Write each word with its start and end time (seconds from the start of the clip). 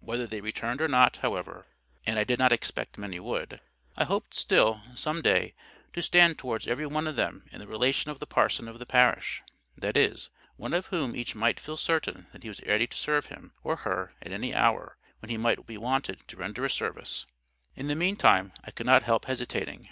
Whether 0.00 0.26
they 0.26 0.40
returned 0.40 0.80
or 0.80 0.88
not, 0.88 1.18
however, 1.18 1.64
(and 2.04 2.18
I 2.18 2.24
did 2.24 2.36
not 2.36 2.50
expect 2.50 2.98
many 2.98 3.20
would,) 3.20 3.60
I 3.96 4.02
hoped 4.06 4.34
still, 4.34 4.82
some 4.96 5.22
day, 5.22 5.54
to 5.92 6.02
stand 6.02 6.36
towards 6.36 6.66
every 6.66 6.84
one 6.84 7.06
of 7.06 7.14
them 7.14 7.44
in 7.52 7.60
the 7.60 7.66
relation 7.68 8.10
of 8.10 8.18
the 8.18 8.26
parson 8.26 8.66
of 8.66 8.80
the 8.80 8.86
parish, 8.86 9.40
that 9.76 9.96
is, 9.96 10.30
one 10.56 10.72
of 10.74 10.86
whom 10.86 11.14
each 11.14 11.36
might 11.36 11.60
feel 11.60 11.76
certain 11.76 12.26
that 12.32 12.42
he 12.42 12.48
was 12.48 12.60
ready 12.62 12.88
to 12.88 12.96
serve 12.96 13.26
him 13.26 13.52
or 13.62 13.76
her 13.76 14.16
at 14.20 14.32
any 14.32 14.52
hour 14.52 14.98
when 15.20 15.30
he 15.30 15.36
might 15.36 15.64
be 15.64 15.78
wanted 15.78 16.26
to 16.26 16.36
render 16.36 16.64
a 16.64 16.70
service. 16.70 17.24
In 17.76 17.86
the 17.86 17.94
meantime, 17.94 18.52
I 18.64 18.72
could 18.72 18.86
not 18.86 19.04
help 19.04 19.26
hesitating. 19.26 19.90